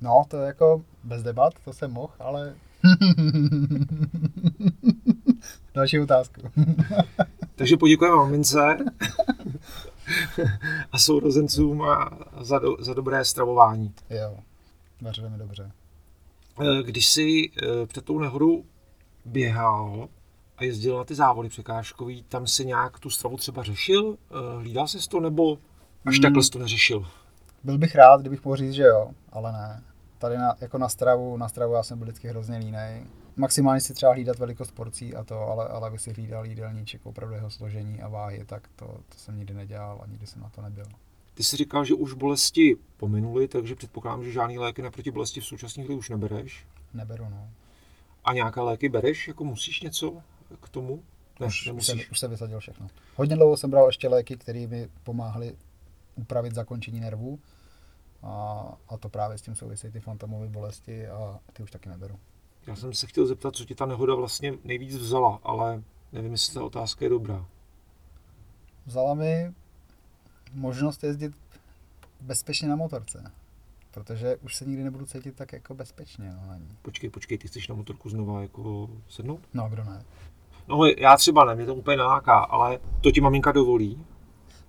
[0.00, 2.54] No, to je jako bez debat, to jsem mohl, ale...
[5.74, 6.40] Další otázku.
[7.54, 8.78] Takže poděkujeme mamince
[10.96, 13.94] a sourozencům a za, do, za dobré stravování.
[14.10, 14.38] jo,
[15.02, 15.70] vařili mi dobře.
[16.60, 18.64] Eh, Když jsi eh, před tou nehodou
[19.24, 20.08] běhal
[20.56, 24.16] a jezdil na ty závody překážkový, tam si nějak tu stravu třeba řešil?
[24.30, 25.58] Eh, Hlídal jsi to nebo
[26.06, 26.22] až Hmm.
[26.22, 27.06] takhle jsi to neřešil?
[27.64, 29.82] Byl bych rád, kdybych mohl říct, že jo, ale ne.
[30.18, 33.06] Tady na, jako na stravu, na stravu já jsem byl vždycky hrozně línej.
[33.36, 37.34] Maximálně si třeba hlídat velikost porcí a to, ale, ale bych si hlídal jídelníček, opravdu
[37.34, 40.62] jeho složení a váhy, tak to, to jsem nikdy nedělal a nikdy jsem na to
[40.62, 40.84] nebyl.
[41.34, 45.40] Ty jsi říkal, že už bolesti pominuly, takže předpokládám, že žádný léky na proti bolesti
[45.40, 46.66] v současné chvíli už nebereš.
[46.94, 47.50] Neberu, no.
[48.24, 49.28] A nějaké léky bereš?
[49.28, 50.22] Jako musíš něco
[50.60, 51.02] k tomu?
[51.40, 52.88] Ne, už, už, jsem, už jsem vysadil všechno.
[53.16, 55.56] Hodně dlouho jsem bral ještě léky, které mi pomáhaly
[56.14, 57.38] upravit zakončení nervů.
[58.22, 62.18] A, a to právě s tím souvisí ty fantomové bolesti a ty už taky neberu.
[62.66, 66.54] Já jsem se chtěl zeptat, co ti ta nehoda vlastně nejvíc vzala, ale nevím, jestli
[66.54, 67.46] ta otázka je dobrá.
[68.86, 69.52] Vzala mi
[70.52, 71.32] možnost jezdit
[72.20, 73.32] bezpečně na motorce.
[73.90, 76.68] Protože už se nikdy nebudu cítit tak jako bezpečně no, na ní.
[76.82, 79.40] Počkej, počkej, ty chceš na motorku znova jako sednout?
[79.54, 80.04] No, kdo ne?
[80.68, 84.04] No já třeba ne, mě to úplně naláká, ale to ti maminka dovolí?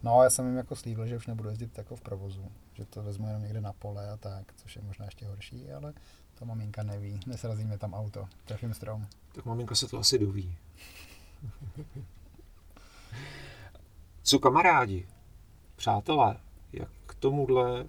[0.04, 3.04] No, já jsem jim jako slíbil, že už nebudu jezdit jako v provozu, že to
[3.04, 5.94] vezmu jenom někde na pole a tak, což je možná ještě horší, ale
[6.40, 9.08] to maminka neví, nesrazíme tam auto, trefím strom.
[9.32, 10.58] Tak maminka se to asi doví.
[14.24, 15.08] Co kamarádi,
[15.76, 16.38] přátelé,
[16.74, 17.86] jak k tomuhle,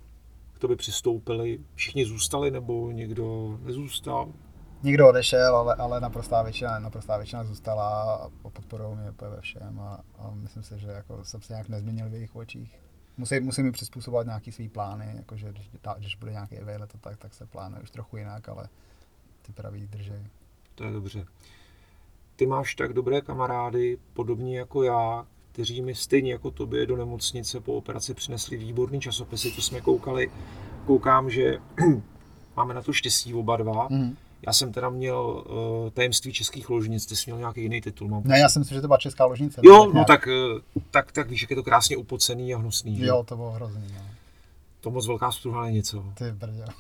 [0.52, 1.58] k tobě přistoupili?
[1.74, 4.32] Všichni zůstali nebo někdo nezůstal?
[4.82, 9.80] Nikdo odešel, ale, ale naprostá většina, naprostá většina zůstala a podporují mě úplně ve všem
[9.80, 12.87] a, a myslím si, že jako jsem se nějak nezměnil v jejich očích.
[13.18, 17.34] Musím, musím mi přizpůsobovat nějaký svý plány, jakože když, když bude nějaký vejlet, tak, tak
[17.34, 18.68] se plánuje už trochu jinak, ale
[19.42, 20.26] ty praví držej.
[20.74, 21.26] To je dobře.
[22.36, 27.60] Ty máš tak dobré kamarády, podobně jako já, kteří mi stejně jako tobě do nemocnice
[27.60, 30.30] po operaci přinesli výborný časopisy, to jsme koukali.
[30.86, 31.58] Koukám, že
[32.56, 33.88] máme na to štěstí oba dva.
[33.90, 34.16] Mm.
[34.46, 38.08] Já jsem teda měl uh, tajemství českých ložnic, ty jsi měl nějaký jiný titul.
[38.08, 39.60] Mám ne, já jsem si, že to byla česká ložnice.
[39.64, 42.96] Jo, no tak, uh, tak, tak víš, jak je to krásně upocený a hnusný.
[42.96, 43.06] Že?
[43.06, 43.84] Jo, to bylo hrozný.
[43.94, 44.00] No.
[44.80, 46.04] To moc velká struha není něco.
[46.14, 46.64] Ty brdě.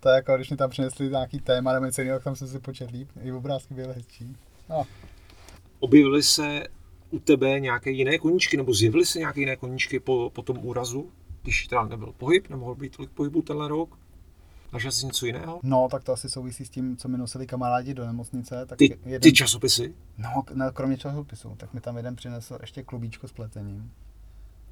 [0.00, 2.48] to je jako, když mi tam přinesli nějaký téma nebo něco jiného, tak tam jsem
[2.48, 3.08] si počet líp.
[3.22, 4.36] I obrázky byly hezčí.
[4.70, 4.84] No.
[5.80, 6.66] Objevily se
[7.10, 11.10] u tebe nějaké jiné koníčky, nebo zjevily se nějaké jiné koníčky po, po tom úrazu,
[11.42, 13.98] když teda nebyl pohyb, nemohl být tolik pohybu tenhle rok?
[14.72, 15.60] Našel jsi něco jiného?
[15.62, 18.66] No, tak to asi souvisí s tím, co mi nosili kamarádi do nemocnice.
[18.66, 19.20] Tak ty, jeden...
[19.20, 19.94] ty časopisy?
[20.18, 21.54] No, ne, kromě časopisů.
[21.56, 23.92] Tak mi tam jeden přinesl ještě klubíčko s pletením.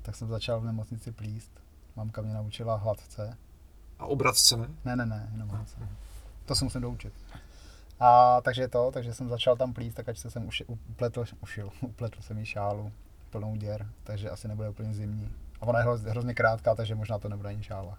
[0.03, 1.51] Tak jsem začal v nemocnici plíst.
[1.97, 3.37] Mamka mě naučila hladce.
[3.99, 4.69] A obratce ne?
[4.85, 5.77] Ne, ne, ne, jenom hladce.
[6.47, 7.13] To se musím doučit.
[8.01, 11.71] A takže to, takže jsem začal tam plíst, tak ať se jsem uši, upletl, ušil,
[11.81, 12.93] upletl jsem jí šálu
[13.31, 15.29] plnou děr, takže asi nebude úplně zimní.
[15.61, 17.99] A ona je hrozně krátká, takže možná to nebude ani šála.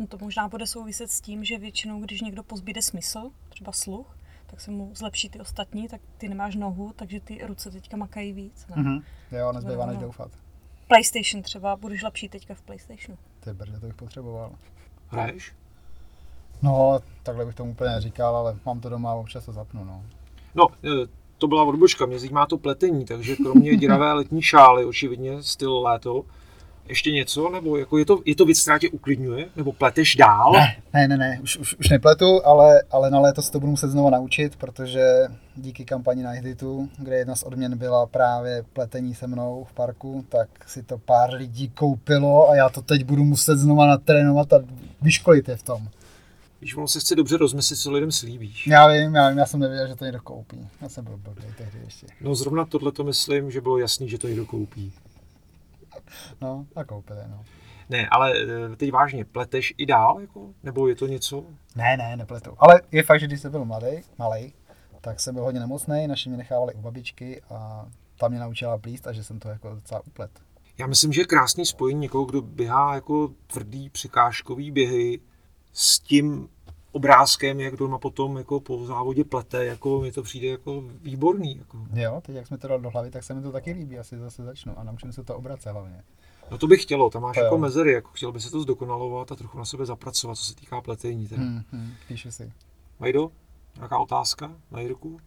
[0.00, 4.16] No to možná bude souviset s tím, že většinou, když někdo pozbíde smysl, třeba sluch,
[4.46, 8.32] tak se mu zlepší ty ostatní, tak ty nemáš nohu, takže ty ruce teďka makají
[8.32, 8.66] víc.
[8.66, 8.76] Ne?
[8.76, 9.02] Mm-hmm.
[9.32, 10.30] Jo, nezbývá než doufat.
[10.88, 13.18] PlayStation třeba, budeš lepší teďka v PlayStationu.
[13.40, 14.52] Ty brdě, to bych potřeboval.
[15.08, 15.52] Hraješ?
[16.62, 20.04] No, takhle bych tomu úplně neříkal, ale mám to doma a občas to zapnu, no.
[20.54, 21.06] No, e,
[21.38, 26.24] to byla odbočka, mě zajímá to pletení, takže kromě děravé letní šály, očividně styl léto,
[26.88, 30.52] ještě něco, nebo jako je to, je to věc, která tě uklidňuje, nebo pleteš dál?
[30.52, 31.40] Ne, ne, ne, ne.
[31.42, 35.04] Už, už, už nepletu, ale, ale na léto se to budu muset znovu naučit, protože
[35.56, 40.24] díky kampani na Hititu, kde jedna z odměn byla právě pletení se mnou v parku,
[40.28, 44.60] tak si to pár lidí koupilo a já to teď budu muset znovu natrénovat a
[45.02, 45.88] vyškolit je v tom.
[46.60, 48.66] Když ono se chce dobře rozmyslet, co lidem slíbíš.
[48.66, 50.68] Já vím, já vím, já jsem nevěděl, že to někdo koupí.
[50.80, 52.06] Já jsem byl blbý tehdy ještě.
[52.20, 54.92] No zrovna tohle to myslím, že bylo jasný, že to někdo koupí.
[56.40, 57.44] No, a koupili, no.
[57.88, 58.32] Ne, ale
[58.72, 60.50] eh, teď vážně, pleteš i dál, jako?
[60.62, 61.44] nebo je to něco?
[61.76, 62.54] Ne, ne, nepletu.
[62.58, 63.86] Ale je fakt, že když jsem byl mladý,
[64.18, 64.54] malý,
[65.00, 67.86] tak jsem byl hodně nemocný, naši mě nechávali u babičky a
[68.18, 70.30] ta mě naučila plíst a že jsem to jako docela uplet.
[70.78, 75.20] Já myslím, že je krásný spojení někoho, kdo běhá jako tvrdý překážkový běhy
[75.72, 76.48] s tím
[76.92, 81.56] obrázkem, jak doma potom jako po závodě plete, jako mi to přijde jako výborný.
[81.58, 81.78] Jako.
[81.94, 84.18] Jo, teď jak jsme to dali do hlavy, tak se mi to taky líbí, asi
[84.18, 86.02] zase začnu a naučím se to obracet hlavně.
[86.50, 87.60] No to bych chtělo, tam máš to jako jo.
[87.60, 90.80] mezery, jako chtěl by se to zdokonalovat a trochu na sebe zapracovat, co se týká
[90.80, 91.28] pletení.
[91.28, 91.42] Teda.
[91.42, 92.52] Hmm, hmm, píšu si.
[93.00, 93.30] Majdo,
[93.76, 95.20] nějaká otázka na Jirku?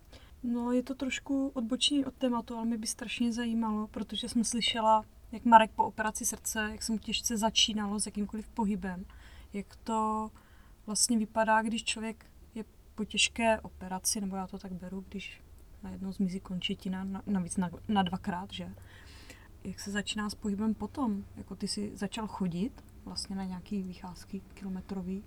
[0.44, 5.06] No, je to trošku odbočení od tématu, ale mě by strašně zajímalo, protože jsem slyšela,
[5.32, 9.06] jak Marek po operaci srdce, jak jsem těžce začínalo s jakýmkoliv pohybem,
[9.54, 10.32] jak to
[10.86, 12.64] vlastně vypadá, když člověk je
[12.96, 15.42] po těžké operaci, nebo já to tak beru, když
[15.84, 18.70] najednou zmizí končetina, navíc na, na dvakrát, že?
[19.64, 21.24] Jak se začíná s pohybem potom?
[21.36, 25.24] Jako ty si začal chodit vlastně na nějaký vycházky kilometrový?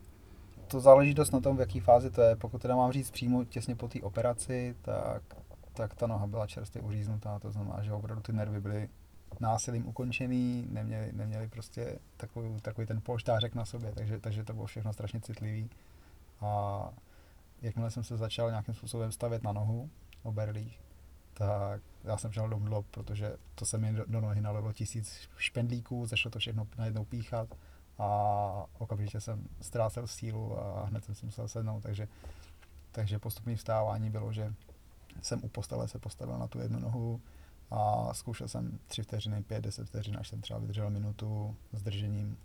[0.68, 2.36] To záleží dost na tom, v jaký fázi to je.
[2.36, 5.22] Pokud teda mám říct přímo těsně po té operaci, tak,
[5.72, 8.88] tak ta noha byla čerstvě uříznutá, to znamená, že opravdu ty nervy byly
[9.40, 14.66] násilím ukončený, neměli, neměli prostě takový, takový ten polštářek na sobě, takže, takže to bylo
[14.66, 15.70] všechno strašně citlivý.
[16.40, 16.90] A
[17.62, 19.90] jakmile jsem se začal nějakým způsobem stavět na nohu
[20.22, 20.80] o berlích,
[21.34, 26.06] tak já jsem šel do mdlob, protože to se mi do, nohy nalilo tisíc špendlíků,
[26.06, 27.48] začalo to všechno najednou píchat
[27.98, 32.08] a okamžitě jsem ztrácel sílu a hned jsem si musel sednout, takže,
[32.92, 34.54] takže postupné vstávání bylo, že
[35.22, 37.20] jsem u postele se postavil na tu jednu nohu,
[37.70, 42.38] a zkoušel jsem 3 vteřiny, 5, 10 vteřin, až jsem třeba vydržel minutu s držením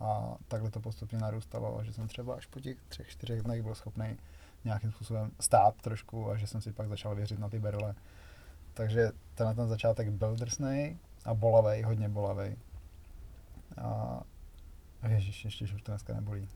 [0.00, 3.74] a takhle to postupně narůstalo, že jsem třeba až po těch třech, čtyřech dnech byl
[3.74, 4.16] schopný
[4.64, 7.94] nějakým způsobem stát trošku a že jsem si pak začal věřit na ty berle.
[8.74, 12.56] Takže tenhle ten začátek byl drsný a bolavý, hodně bolavý.
[15.02, 16.48] A ježiš, ještě už to dneska nebolí.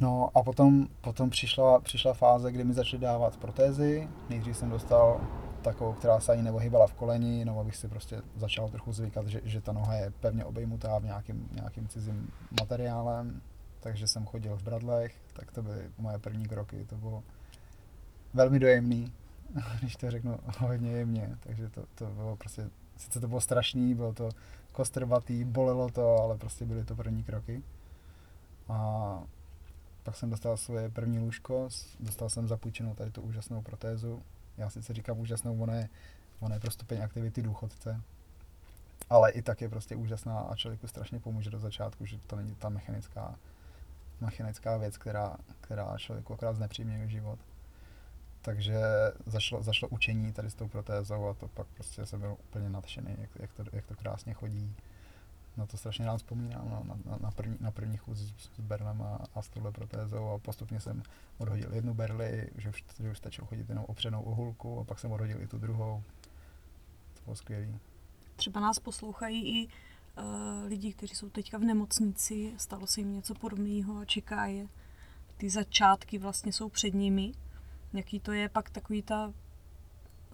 [0.00, 4.08] No a potom, potom přišla, přišla fáze, kdy mi začaly dávat protézy.
[4.28, 5.20] Nejdřív jsem dostal
[5.64, 9.40] takovou, která se ani neohýbala v koleni, no abych si prostě začal trochu zvykat, že,
[9.44, 13.40] že ta noha je pevně obejmutá v nějakým, nějakým cizím materiálem.
[13.80, 16.84] Takže jsem chodil v bradlech, tak to byly moje první kroky.
[16.84, 17.22] To bylo
[18.34, 19.12] velmi dojemný,
[19.78, 21.36] když to řeknu hodně jemně.
[21.40, 24.28] Takže to, to bylo prostě, sice to bylo strašný, bylo to
[24.72, 27.62] kostrbatý, bolelo to, ale prostě byly to první kroky.
[28.68, 29.22] A
[30.02, 31.68] pak jsem dostal svoje první lůžko,
[32.00, 34.22] dostal jsem zapůjčenou tady tu úžasnou protézu.
[34.58, 35.88] Já sice říkám úžasnou, ona je,
[36.40, 38.00] ona je pro stupeň aktivity důchodce,
[39.10, 42.54] ale i tak je prostě úžasná a člověku strašně pomůže do začátku, že to není
[42.54, 43.34] ta mechanická,
[44.20, 47.38] mechanická věc, která, která člověku akorát znepříjemňuje život.
[48.42, 48.80] Takže
[49.26, 53.16] zašlo, zašlo učení tady s tou protézou a to pak prostě jsem byl úplně nadšený,
[53.18, 54.74] jak, jak, to, jak to krásně chodí
[55.56, 58.60] na to strašně rád vzpomínám, no, na, na, na, první, na první chůz s, s
[58.60, 61.02] Berlem a, a s touhle protézou a postupně jsem
[61.38, 65.12] odhodil jednu berli, že už, že už stačilo chodit jenom opřenou ohulku a pak jsem
[65.12, 66.02] odhodil i tu druhou.
[67.14, 67.78] To bylo skvělý.
[68.36, 69.72] Třeba nás poslouchají i uh,
[70.66, 74.66] lidi, kteří jsou teďka v nemocnici, stalo se jim něco podobného a čeká je.
[75.36, 77.32] Ty začátky vlastně jsou před nimi.
[77.92, 79.32] Jaký to je pak takový ta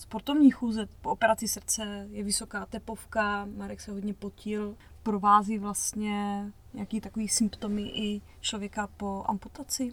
[0.01, 7.01] sportovní chůze po operaci srdce, je vysoká tepovka, Marek se hodně potil, provází vlastně nějaký
[7.01, 9.93] takový symptomy i člověka po amputaci?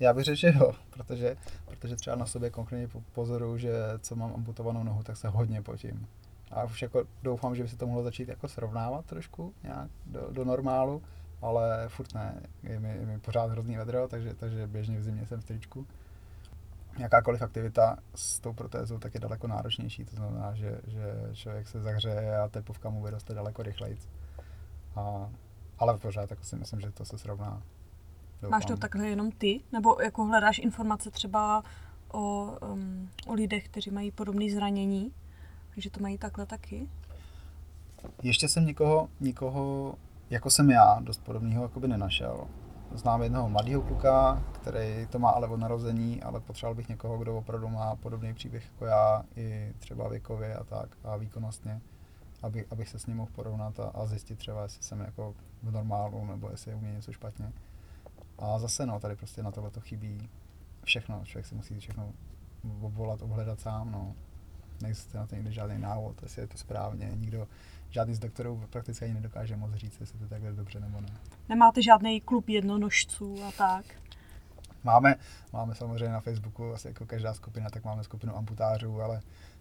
[0.00, 4.32] Já bych řekl, že jo, protože, protože třeba na sobě konkrétně pozoruju, že co mám
[4.34, 6.06] amputovanou nohu, tak se hodně potím.
[6.50, 10.28] A už jako doufám, že by se to mohlo začít jako srovnávat trošku nějak do,
[10.30, 11.02] do normálu,
[11.42, 15.26] ale furt ne, je mi, je mi pořád hrozný vedro, takže, takže běžně v zimě
[15.26, 15.86] jsem v tričku
[16.98, 20.04] jakákoliv aktivita s tou protézou tak je daleko náročnější.
[20.04, 23.98] To znamená, že, že člověk se zahřeje a tepovka mu vyroste daleko rychleji.
[24.96, 25.30] A,
[25.78, 27.62] ale pořád tak si myslím, že to se srovná.
[28.42, 28.50] Doufám.
[28.50, 29.60] Máš to takhle jenom ty?
[29.72, 31.62] Nebo jako hledáš informace třeba
[32.12, 35.12] o, um, o lidech, kteří mají podobné zranění?
[35.76, 36.88] Že to mají takhle taky?
[38.22, 39.94] Ještě jsem nikoho, nikoho
[40.30, 42.46] jako jsem já, dost podobného jakoby nenašel
[42.94, 47.38] znám jednoho mladého kluka, který to má ale od narození, ale potřeboval bych někoho, kdo
[47.38, 51.80] opravdu má podobný příběh jako já, i třeba věkově a tak, a výkonnostně,
[52.42, 55.72] aby, abych se s ním mohl porovnat a, a zjistit třeba, jestli jsem jako v
[55.72, 57.52] normálu, nebo jestli je u mě něco špatně.
[58.38, 60.28] A zase no, tady prostě na tohle to chybí
[60.84, 62.12] všechno, člověk si musí všechno
[62.80, 64.14] obvolat, obhledat sám, no.
[64.82, 67.48] Neexistuje na to nikdy žádný návod, jestli je to správně, nikdo,
[67.90, 71.08] žádný z doktorů prakticky ani nedokáže moc říct, jestli to takhle dobře nebo ne.
[71.48, 73.84] Nemáte žádný klub jednonožců a tak?
[74.84, 75.14] Máme,
[75.52, 79.20] máme samozřejmě na Facebooku, asi jako každá skupina, tak máme skupinu amputářů, ale,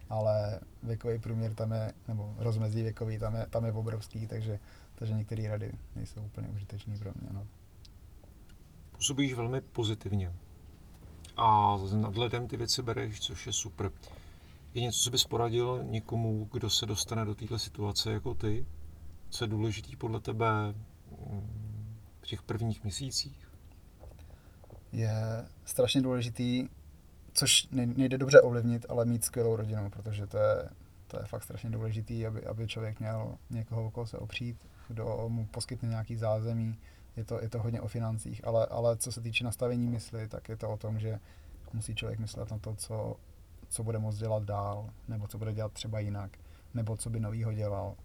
[0.10, 4.60] ale věkový průměr tam je, nebo rozmezí věkový tam je, tam je obrovský, takže,
[4.95, 7.29] takže některé rady nejsou úplně užitečné pro mě.
[7.34, 7.47] No.
[8.91, 10.34] Působíš velmi pozitivně
[11.38, 13.91] a s nadhledem ty věci bereš, což je super.
[14.73, 18.65] Je něco, co bys poradil někomu, kdo se dostane do této situace jako ty?
[19.29, 20.73] Co je důležitý podle tebe
[21.32, 23.49] mm, v těch prvních měsících?
[24.91, 26.67] Je strašně důležitý,
[27.34, 30.69] což nejde dobře ovlivnit, ale mít skvělou rodinu, protože to je,
[31.08, 35.45] to je fakt strašně důležitý, aby, aby člověk měl někoho okolo se opřít, kdo mu
[35.45, 36.75] poskytne nějaký zázemí.
[37.15, 40.49] Je to, je to hodně o financích, ale, ale co se týče nastavení mysli, tak
[40.49, 41.19] je to o tom, že
[41.73, 43.15] musí člověk myslet na to, co
[43.69, 46.38] co bude moct dělat dál, nebo co bude dělat třeba jinak,
[46.73, 47.95] nebo co by novýho dělal.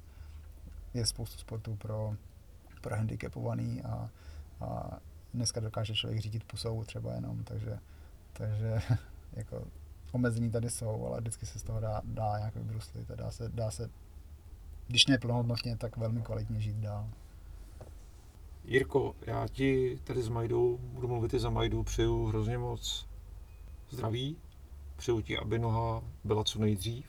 [0.94, 2.14] Je spoustu sportů pro,
[2.80, 4.10] pro handicapovaný a,
[4.60, 4.98] a
[5.34, 7.78] dneska dokáže člověk řídit pusou třeba jenom, takže,
[8.32, 8.80] takže
[9.32, 9.64] jako
[10.12, 13.48] omezení tady jsou, ale vždycky se z toho dá, dá nějak vybruslit a dá se,
[13.48, 13.90] dá se,
[14.86, 17.08] když ne plnohodnotně, tak velmi kvalitně žít dál.
[18.64, 23.08] Jirko, já ti tady s Majdou, budu mluvit i za Majdu, přeju hrozně moc
[23.90, 24.36] zdraví,
[24.96, 27.06] Přeju ti, aby noha byla co nejdřív,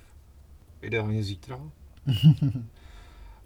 [0.81, 1.59] ideálně zítra.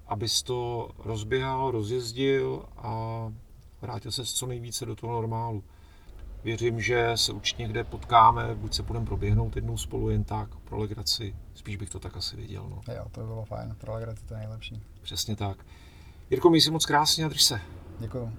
[0.09, 3.33] abys to rozběhal, rozjezdil a
[3.81, 5.63] vrátil se co nejvíce do toho normálu.
[6.43, 10.77] Věřím, že se určitě někde potkáme, buď se budeme proběhnout jednou spolu jen tak pro
[10.77, 11.35] legraci.
[11.53, 12.69] Spíš bych to tak asi viděl.
[12.69, 12.93] No.
[12.93, 13.75] Jo, to by bylo fajn.
[13.79, 14.83] Pro legraci to je nejlepší.
[15.01, 15.65] Přesně tak.
[16.29, 17.61] Jirko, měj si moc krásně a drž se.
[17.99, 18.33] Děkuju.